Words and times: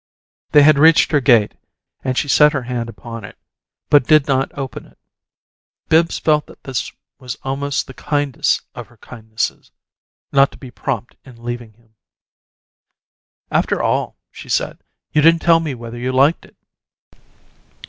They 0.49 0.63
had 0.63 0.79
reached 0.79 1.11
her 1.11 1.21
gate, 1.21 1.53
and 2.03 2.17
she 2.17 2.27
set 2.27 2.53
her 2.53 2.63
hand 2.63 2.89
upon 2.89 3.23
it, 3.23 3.37
but 3.91 4.07
did 4.07 4.27
not 4.27 4.51
open 4.57 4.87
it. 4.87 4.97
Bibbs 5.89 6.17
felt 6.17 6.47
that 6.47 6.63
this 6.63 6.91
was 7.19 7.37
almost 7.43 7.85
the 7.85 7.93
kindest 7.93 8.63
of 8.73 8.87
her 8.87 8.97
kindnesses 8.97 9.69
not 10.31 10.51
to 10.53 10.57
be 10.57 10.71
prompt 10.71 11.17
in 11.23 11.43
leaving 11.43 11.73
him. 11.73 11.93
"After 13.51 13.79
all," 13.79 14.17
she 14.31 14.49
said, 14.49 14.79
"you 15.11 15.21
didn't 15.21 15.43
tell 15.43 15.59
me 15.59 15.75
whether 15.75 15.99
you 15.99 16.11
liked 16.11 16.45
it." 16.45 16.55